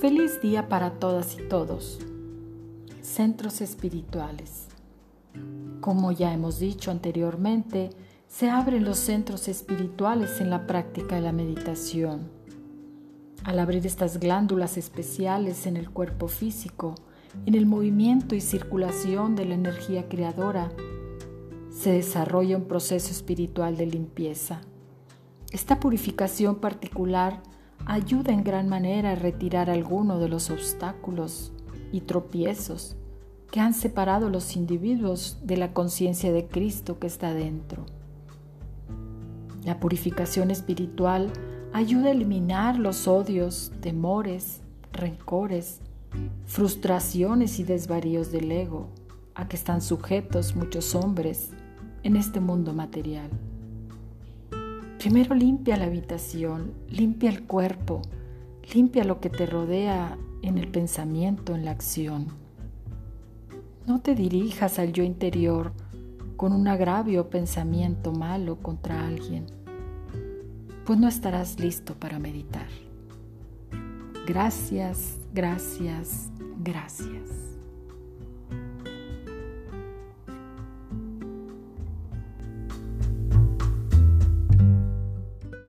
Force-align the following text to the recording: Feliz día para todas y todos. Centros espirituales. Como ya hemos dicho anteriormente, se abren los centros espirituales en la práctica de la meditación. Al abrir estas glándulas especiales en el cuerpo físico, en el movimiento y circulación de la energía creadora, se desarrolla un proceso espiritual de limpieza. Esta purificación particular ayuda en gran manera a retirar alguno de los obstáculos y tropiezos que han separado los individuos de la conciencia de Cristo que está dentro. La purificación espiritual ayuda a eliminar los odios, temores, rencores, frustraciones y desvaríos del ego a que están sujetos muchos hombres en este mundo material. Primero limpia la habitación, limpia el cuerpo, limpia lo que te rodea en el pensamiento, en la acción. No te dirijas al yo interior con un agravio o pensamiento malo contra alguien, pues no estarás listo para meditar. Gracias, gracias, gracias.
Feliz 0.00 0.40
día 0.40 0.66
para 0.70 0.92
todas 0.92 1.38
y 1.38 1.46
todos. 1.46 1.98
Centros 3.02 3.60
espirituales. 3.60 4.68
Como 5.82 6.10
ya 6.10 6.32
hemos 6.32 6.58
dicho 6.58 6.90
anteriormente, 6.90 7.90
se 8.26 8.48
abren 8.48 8.86
los 8.86 8.96
centros 8.96 9.46
espirituales 9.46 10.40
en 10.40 10.48
la 10.48 10.66
práctica 10.66 11.16
de 11.16 11.20
la 11.20 11.32
meditación. 11.32 12.30
Al 13.44 13.58
abrir 13.58 13.86
estas 13.86 14.18
glándulas 14.18 14.78
especiales 14.78 15.66
en 15.66 15.76
el 15.76 15.90
cuerpo 15.90 16.28
físico, 16.28 16.94
en 17.44 17.54
el 17.54 17.66
movimiento 17.66 18.34
y 18.34 18.40
circulación 18.40 19.36
de 19.36 19.44
la 19.44 19.54
energía 19.54 20.08
creadora, 20.08 20.72
se 21.68 21.92
desarrolla 21.92 22.56
un 22.56 22.64
proceso 22.64 23.10
espiritual 23.10 23.76
de 23.76 23.84
limpieza. 23.84 24.62
Esta 25.52 25.78
purificación 25.78 26.54
particular 26.54 27.42
ayuda 27.86 28.32
en 28.32 28.44
gran 28.44 28.68
manera 28.68 29.12
a 29.12 29.14
retirar 29.14 29.70
alguno 29.70 30.18
de 30.18 30.28
los 30.28 30.50
obstáculos 30.50 31.52
y 31.92 32.02
tropiezos 32.02 32.96
que 33.50 33.60
han 33.60 33.74
separado 33.74 34.30
los 34.30 34.56
individuos 34.56 35.38
de 35.42 35.56
la 35.56 35.72
conciencia 35.72 36.32
de 36.32 36.46
Cristo 36.46 36.98
que 36.98 37.06
está 37.06 37.34
dentro. 37.34 37.84
La 39.64 39.80
purificación 39.80 40.50
espiritual 40.50 41.32
ayuda 41.72 42.08
a 42.08 42.12
eliminar 42.12 42.78
los 42.78 43.08
odios, 43.08 43.72
temores, 43.80 44.60
rencores, 44.92 45.80
frustraciones 46.44 47.58
y 47.58 47.64
desvaríos 47.64 48.32
del 48.32 48.50
ego 48.50 48.88
a 49.34 49.48
que 49.48 49.56
están 49.56 49.80
sujetos 49.80 50.56
muchos 50.56 50.94
hombres 50.94 51.50
en 52.02 52.16
este 52.16 52.40
mundo 52.40 52.72
material. 52.72 53.30
Primero 55.00 55.34
limpia 55.34 55.78
la 55.78 55.86
habitación, 55.86 56.74
limpia 56.90 57.30
el 57.30 57.44
cuerpo, 57.44 58.02
limpia 58.74 59.02
lo 59.02 59.18
que 59.18 59.30
te 59.30 59.46
rodea 59.46 60.18
en 60.42 60.58
el 60.58 60.68
pensamiento, 60.68 61.54
en 61.54 61.64
la 61.64 61.70
acción. 61.70 62.26
No 63.86 64.02
te 64.02 64.14
dirijas 64.14 64.78
al 64.78 64.92
yo 64.92 65.02
interior 65.02 65.72
con 66.36 66.52
un 66.52 66.68
agravio 66.68 67.22
o 67.22 67.30
pensamiento 67.30 68.12
malo 68.12 68.56
contra 68.56 69.06
alguien, 69.06 69.46
pues 70.84 70.98
no 70.98 71.08
estarás 71.08 71.58
listo 71.58 71.94
para 71.94 72.18
meditar. 72.18 72.68
Gracias, 74.26 75.16
gracias, 75.32 76.28
gracias. 76.58 77.59